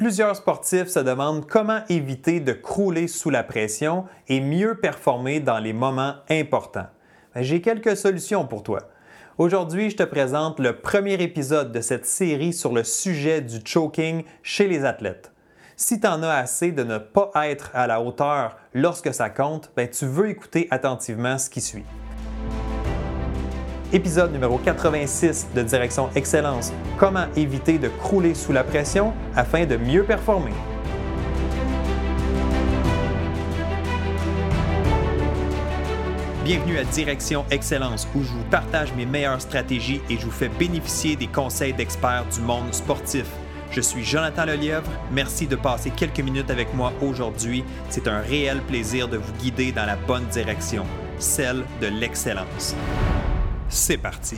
[0.00, 5.58] Plusieurs sportifs se demandent comment éviter de crouler sous la pression et mieux performer dans
[5.58, 6.86] les moments importants.
[7.34, 8.78] Ben, j'ai quelques solutions pour toi.
[9.36, 14.24] Aujourd'hui, je te présente le premier épisode de cette série sur le sujet du choking
[14.42, 15.32] chez les athlètes.
[15.76, 19.70] Si tu en as assez de ne pas être à la hauteur lorsque ça compte,
[19.76, 21.84] ben, tu veux écouter attentivement ce qui suit
[23.92, 29.76] épisode numéro 86 de Direction Excellence, comment éviter de crouler sous la pression afin de
[29.76, 30.52] mieux performer?
[36.44, 40.48] Bienvenue à Direction Excellence où je vous partage mes meilleures stratégies et je vous fais
[40.48, 43.26] bénéficier des conseils d'experts du monde sportif.
[43.70, 44.90] Je suis Jonathan Lelièvre.
[45.12, 47.64] Merci de passer quelques minutes avec moi aujourd'hui.
[47.88, 50.84] C'est un réel plaisir de vous guider dans la bonne direction,
[51.18, 52.74] celle de l'excellence.
[53.72, 54.36] C'est parti.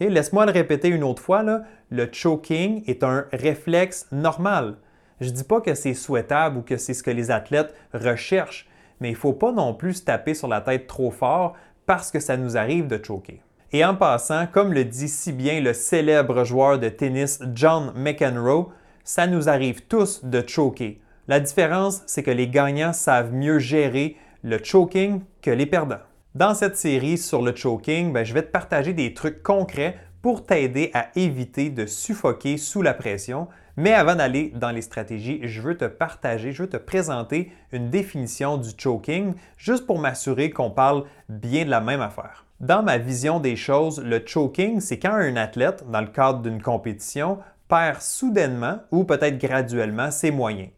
[0.00, 1.44] Laisse-moi le répéter une autre fois.
[1.90, 4.76] Le choking est un réflexe normal.
[5.20, 8.68] Je ne dis pas que c'est souhaitable ou que c'est ce que les athlètes recherchent,
[9.00, 11.54] mais il ne faut pas non plus se taper sur la tête trop fort
[11.86, 13.40] parce que ça nous arrive de choquer.
[13.72, 18.70] Et en passant, comme le dit si bien le célèbre joueur de tennis John McEnroe,
[19.04, 21.00] ça nous arrive tous de choquer.
[21.28, 26.00] La différence, c'est que les gagnants savent mieux gérer le choking que les perdants.
[26.34, 30.46] Dans cette série sur le choking, ben, je vais te partager des trucs concrets pour
[30.46, 33.48] t'aider à éviter de suffoquer sous la pression.
[33.80, 37.90] Mais avant d'aller dans les stratégies, je veux te partager, je veux te présenter une
[37.90, 42.44] définition du choking, juste pour m'assurer qu'on parle bien de la même affaire.
[42.58, 46.60] Dans ma vision des choses, le choking, c'est quand un athlète, dans le cadre d'une
[46.60, 50.70] compétition, perd soudainement ou peut-être graduellement ses moyens.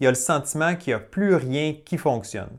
[0.00, 2.56] Il y a le sentiment qu'il n'y a plus rien qui fonctionne.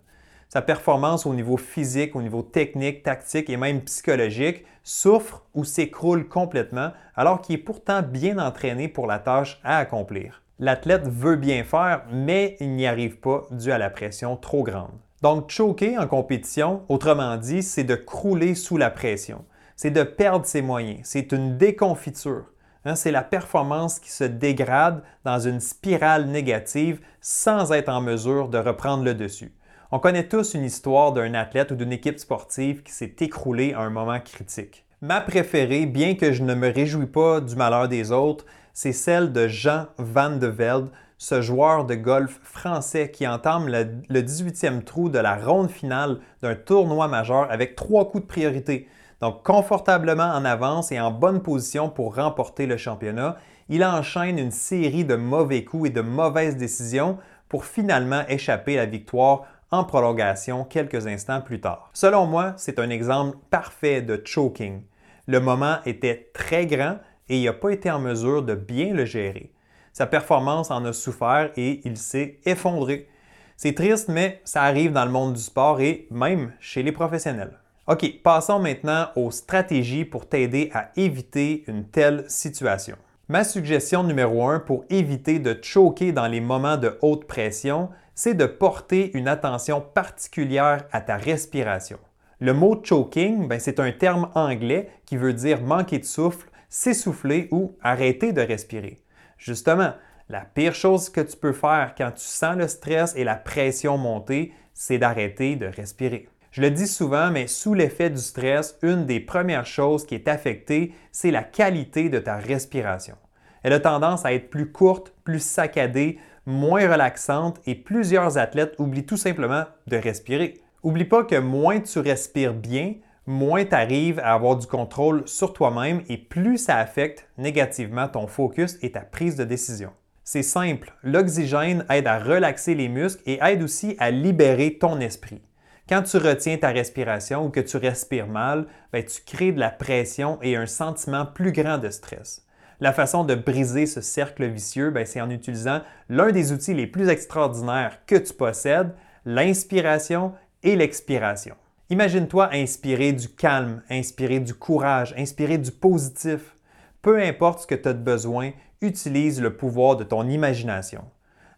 [0.57, 6.27] Sa performance au niveau physique, au niveau technique, tactique et même psychologique souffre ou s'écroule
[6.27, 10.41] complètement alors qu'il est pourtant bien entraîné pour la tâche à accomplir.
[10.57, 14.97] L'athlète veut bien faire, mais il n'y arrive pas dû à la pression trop grande.
[15.21, 19.45] Donc, choquer en compétition, autrement dit, c'est de crouler sous la pression.
[19.75, 21.01] C'est de perdre ses moyens.
[21.03, 22.45] C'est une déconfiture.
[22.83, 28.47] Hein, c'est la performance qui se dégrade dans une spirale négative sans être en mesure
[28.49, 29.51] de reprendre le dessus.
[29.89, 33.79] On connaît tous une histoire d'un athlète ou d'une équipe sportive qui s'est écroulée à
[33.79, 34.83] un moment critique.
[35.01, 39.31] Ma préférée, bien que je ne me réjouis pas du malheur des autres, c'est celle
[39.31, 45.07] de Jean Van de Velde, ce joueur de golf français qui entame le, 18e trou
[45.07, 48.89] de la ronde finale d'un tournoi majeur avec trois coups de priorité.
[49.21, 53.37] Donc confortablement en avance et en bonne position pour remporter le championnat,
[53.69, 58.83] il enchaîne une série de mauvais coups et de mauvaises décisions pour finalement échapper à
[58.83, 61.89] la victoire en prolongation quelques instants plus tard.
[61.93, 64.81] Selon moi, c'est un exemple parfait de choking.
[65.27, 66.97] Le moment était très grand
[67.29, 69.51] et il n'a pas été en mesure de bien le gérer.
[69.93, 73.09] Sa performance en a souffert et il s'est effondré.
[73.55, 77.57] C'est triste, mais ça arrive dans le monde du sport et même chez les professionnels.
[77.87, 82.95] OK, passons maintenant aux stratégies pour t'aider à éviter une telle situation.
[83.29, 88.33] Ma suggestion numéro 1 pour éviter de choquer dans les moments de haute pression, c'est
[88.33, 91.99] de porter une attention particulière à ta respiration.
[92.39, 97.47] Le mot choking, ben, c'est un terme anglais qui veut dire manquer de souffle, s'essouffler
[97.51, 98.97] ou arrêter de respirer.
[99.37, 99.93] Justement,
[100.29, 103.99] la pire chose que tu peux faire quand tu sens le stress et la pression
[103.99, 106.27] monter, c'est d'arrêter de respirer.
[106.49, 110.27] Je le dis souvent, mais sous l'effet du stress, une des premières choses qui est
[110.27, 113.15] affectée, c'est la qualité de ta respiration.
[113.61, 116.17] Elle a tendance à être plus courte, plus saccadée,
[116.47, 120.55] moins relaxante et plusieurs athlètes oublient tout simplement de respirer.
[120.81, 122.95] Oublie pas que moins tu respires bien,
[123.25, 128.27] moins tu arrives à avoir du contrôle sur toi-même et plus ça affecte négativement ton
[128.27, 129.91] focus et ta prise de décision.
[130.23, 135.41] C'est simple, l'oxygène aide à relaxer les muscles et aide aussi à libérer ton esprit.
[135.89, 139.69] Quand tu retiens ta respiration ou que tu respires mal, ben, tu crées de la
[139.69, 142.46] pression et un sentiment plus grand de stress.
[142.79, 146.87] La façon de briser ce cercle vicieux, ben, c'est en utilisant l'un des outils les
[146.87, 148.93] plus extraordinaires que tu possèdes,
[149.25, 150.33] l'inspiration
[150.63, 151.55] et l'expiration.
[151.89, 156.55] Imagine-toi inspirer du calme, inspirer du courage, inspirer du positif.
[157.01, 158.51] Peu importe ce que tu as besoin,
[158.81, 161.03] utilise le pouvoir de ton imagination.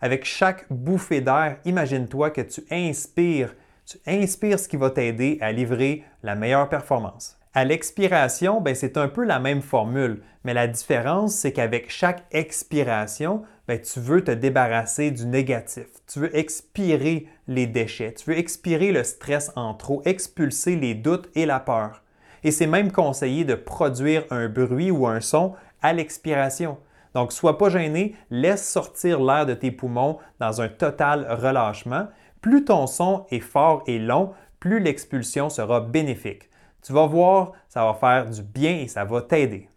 [0.02, 3.54] Avec chaque bouffée d'air, imagine-toi que tu inspires
[3.90, 7.39] tu inspires ce qui va t'aider à livrer la meilleure performance.
[7.54, 12.26] À l'expiration, ben, c'est un peu la même formule, mais la différence, c'est qu'avec chaque
[12.32, 15.88] expiration, ben, tu veux te débarrasser du négatif.
[16.08, 21.30] Tu veux expirer les déchets, tu veux expirer le stress en trop, expulser les doutes
[21.34, 22.04] et la peur.
[22.44, 26.78] Et c'est même conseillé de produire un bruit ou un son à l'expiration.
[27.16, 32.08] Donc, sois pas gêné, laisse sortir l'air de tes poumons dans un total relâchement
[32.42, 36.49] plus ton son est fort et long, plus l'expulsion sera bénéfique.
[36.82, 39.70] Tu vas voir, ça va faire du bien et ça va t'aider.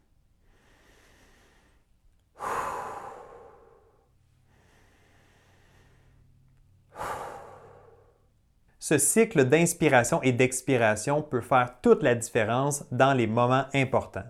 [8.79, 14.25] Ce cycle d'inspiration et d'expiration peut faire toute la différence dans les moments importants.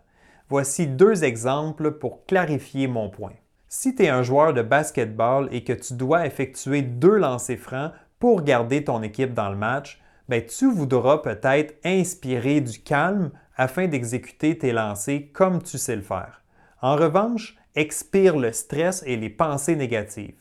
[0.50, 3.32] Voici deux exemples pour clarifier mon point.
[3.69, 7.92] Si tu es un joueur de basketball et que tu dois effectuer deux lancers francs
[8.19, 10.01] pour garder ton équipe dans le match,
[10.40, 16.43] tu voudras peut-être inspirer du calme afin d'exécuter tes lancers comme tu sais le faire.
[16.81, 20.34] En revanche, expire le stress et les pensées négatives.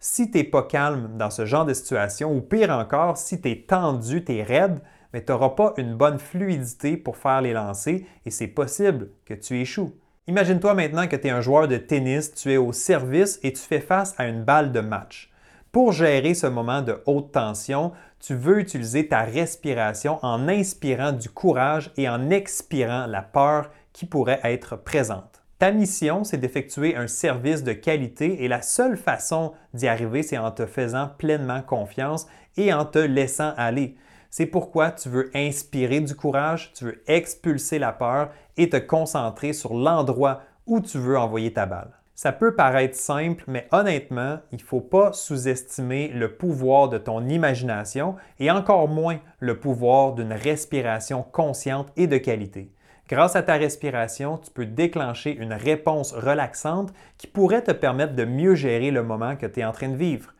[0.00, 3.50] Si tu n'es pas calme dans ce genre de situation, ou pire encore, si tu
[3.50, 4.80] es tendu, tu es raide,
[5.12, 9.60] tu n'auras pas une bonne fluidité pour faire les lancers et c'est possible que tu
[9.60, 9.94] échoues.
[10.28, 13.60] Imagine-toi maintenant que tu es un joueur de tennis, tu es au service et tu
[13.60, 15.30] fais face à une balle de match.
[15.72, 17.92] Pour gérer ce moment de haute tension,
[18.22, 24.06] tu veux utiliser ta respiration en inspirant du courage et en expirant la peur qui
[24.06, 25.42] pourrait être présente.
[25.58, 30.38] Ta mission, c'est d'effectuer un service de qualité et la seule façon d'y arriver, c'est
[30.38, 32.26] en te faisant pleinement confiance
[32.56, 33.96] et en te laissant aller.
[34.30, 39.52] C'est pourquoi tu veux inspirer du courage, tu veux expulser la peur et te concentrer
[39.52, 41.92] sur l'endroit où tu veux envoyer ta balle.
[42.22, 47.26] Ça peut paraître simple, mais honnêtement, il ne faut pas sous-estimer le pouvoir de ton
[47.26, 52.70] imagination et encore moins le pouvoir d'une respiration consciente et de qualité.
[53.08, 58.24] Grâce à ta respiration, tu peux déclencher une réponse relaxante qui pourrait te permettre de
[58.24, 60.32] mieux gérer le moment que tu es en train de vivre.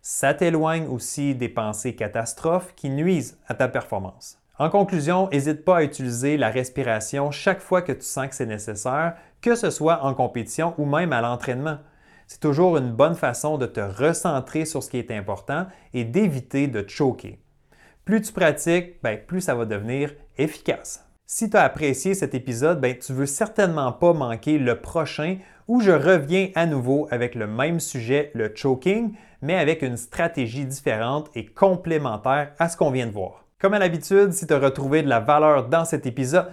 [0.00, 4.38] Ça t'éloigne aussi des pensées catastrophes qui nuisent à ta performance.
[4.58, 8.46] En conclusion, n'hésite pas à utiliser la respiration chaque fois que tu sens que c'est
[8.46, 11.78] nécessaire, que ce soit en compétition ou même à l'entraînement.
[12.26, 16.66] C'est toujours une bonne façon de te recentrer sur ce qui est important et d'éviter
[16.66, 17.38] de te choquer.
[18.04, 21.06] Plus tu pratiques, ben, plus ça va devenir efficace.
[21.26, 25.36] Si tu as apprécié cet épisode, ben, tu veux certainement pas manquer le prochain
[25.68, 29.12] où je reviens à nouveau avec le même sujet, le choking,
[29.42, 33.44] mais avec une stratégie différente et complémentaire à ce qu'on vient de voir.
[33.60, 36.50] Comme à l'habitude, si tu as retrouvé de la valeur dans cet épisode,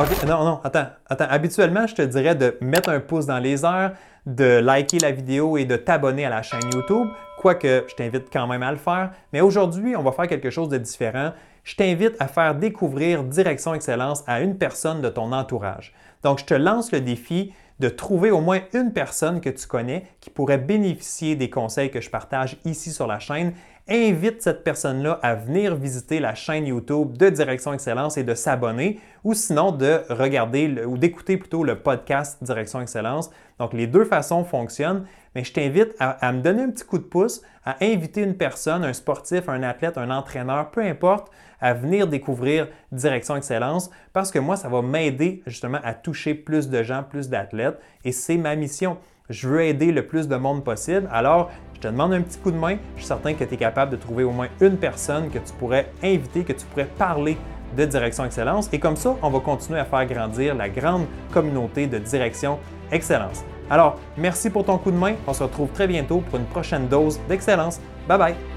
[0.00, 1.26] OK, non, non, attends, attends.
[1.30, 3.92] Habituellement, je te dirais de mettre un pouce dans les airs,
[4.26, 7.06] de liker la vidéo et de t'abonner à la chaîne YouTube,
[7.38, 9.12] quoique je t'invite quand même à le faire.
[9.32, 11.30] Mais aujourd'hui, on va faire quelque chose de différent.
[11.62, 15.94] Je t'invite à faire découvrir Direction Excellence à une personne de ton entourage.
[16.24, 20.06] Donc, je te lance le défi de trouver au moins une personne que tu connais
[20.20, 23.52] qui pourrait bénéficier des conseils que je partage ici sur la chaîne
[23.88, 28.98] invite cette personne-là à venir visiter la chaîne YouTube de Direction Excellence et de s'abonner
[29.24, 33.30] ou sinon de regarder ou d'écouter plutôt le podcast Direction Excellence.
[33.58, 37.04] Donc les deux façons fonctionnent, mais je t'invite à, me donner un petit coup de
[37.04, 42.06] pouce, à inviter une personne, un sportif, un athlète, un entraîneur, peu importe, à venir
[42.06, 47.02] découvrir Direction Excellence parce que moi, ça va m'aider justement à toucher plus de gens,
[47.02, 48.96] plus d'athlètes et c'est ma mission.
[49.30, 51.08] Je veux aider le plus de monde possible.
[51.10, 52.76] Alors, je te demande un petit coup de main.
[52.94, 55.52] Je suis certain que tu es capable de trouver au moins une personne que tu
[55.58, 57.38] pourrais inviter, que tu pourrais parler
[57.74, 58.68] de Direction Excellence.
[58.70, 62.58] Et comme ça, on va continuer à faire grandir la grande communauté de Direction
[62.92, 63.46] Excellence.
[63.70, 65.14] Alors, merci pour ton coup de main.
[65.26, 67.80] On se retrouve très bientôt pour une prochaine dose d'excellence.
[68.06, 68.53] Bye bye!